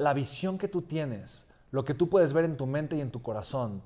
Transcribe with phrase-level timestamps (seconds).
[0.00, 3.10] la visión que tú tienes, lo que tú puedes ver en tu mente y en
[3.10, 3.82] tu corazón,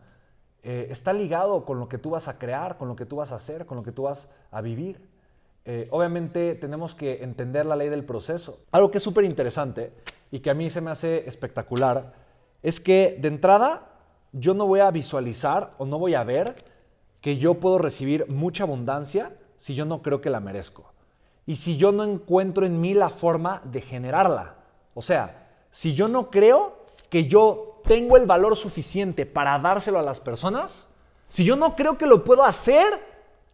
[0.63, 3.33] eh, está ligado con lo que tú vas a crear, con lo que tú vas
[3.33, 5.07] a hacer, con lo que tú vas a vivir.
[5.67, 8.61] Eh, obviamente tenemos que entender la ley del proceso.
[8.73, 9.93] Algo que es súper interesante
[10.31, 12.15] y que a mí se me hace espectacular
[12.63, 13.91] es que de entrada
[14.33, 16.55] yo no voy a visualizar o no voy a ver
[17.21, 20.93] que yo puedo recibir mucha abundancia si yo no creo que la merezco.
[21.47, 24.57] Y si yo no encuentro en mí la forma de generarla.
[24.95, 25.44] O sea,
[25.75, 26.77] si yo no creo
[27.11, 30.89] que yo tengo el valor suficiente para dárselo a las personas,
[31.29, 33.01] si yo no creo que lo puedo hacer,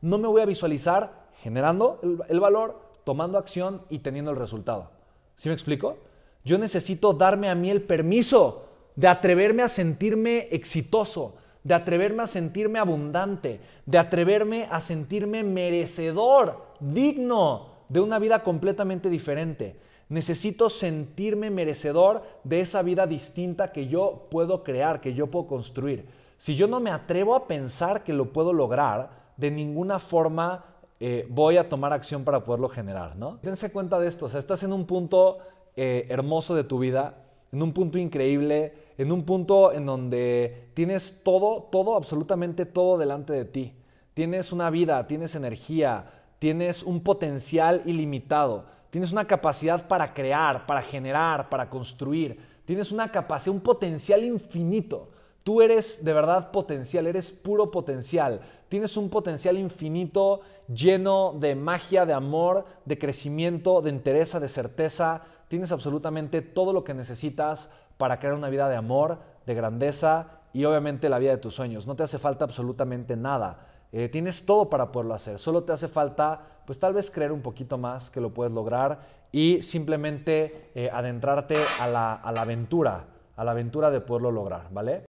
[0.02, 1.98] no me voy a visualizar generando
[2.28, 4.90] el, valor, tomando acción y teniendo el resultado.
[5.34, 5.96] ¿Sí me explico?
[6.44, 12.26] Yo necesito darme a mí el permiso de atreverme a sentirme exitoso, de atreverme a
[12.26, 19.88] sentirme abundante, de atreverme a sentirme merecedor, digno de una vida completamente diferente.
[20.10, 26.04] Necesito sentirme merecedor de esa vida distinta que yo puedo crear, que yo puedo construir.
[26.36, 30.64] Si yo no me atrevo a pensar que lo puedo lograr, de ninguna forma
[30.98, 33.38] eh, voy a tomar acción para poderlo generar, ¿no?
[33.40, 35.38] Dense cuenta de esto, o sea, estás en un punto
[35.76, 37.14] eh, hermoso de tu vida,
[37.52, 43.32] en un punto increíble, en un punto en donde tienes todo, todo, absolutamente todo delante
[43.32, 43.74] de ti.
[44.12, 50.82] Tienes una vida, tienes energía, tienes un potencial ilimitado Tienes una capacidad para crear, para
[50.82, 52.38] generar, para construir.
[52.64, 55.10] Tienes una capacidad, un potencial infinito.
[55.44, 58.40] Tú eres de verdad potencial, eres puro potencial.
[58.68, 65.22] Tienes un potencial infinito lleno de magia, de amor, de crecimiento, de entereza, de certeza.
[65.46, 70.64] Tienes absolutamente todo lo que necesitas para crear una vida de amor, de grandeza y
[70.64, 71.86] obviamente la vida de tus sueños.
[71.86, 73.66] No te hace falta absolutamente nada.
[73.92, 75.38] Eh, tienes todo para poderlo hacer.
[75.38, 79.00] Solo te hace falta, pues tal vez creer un poquito más que lo puedes lograr
[79.32, 84.68] y simplemente eh, adentrarte a la, a la aventura, a la aventura de poderlo lograr,
[84.70, 85.04] ¿vale?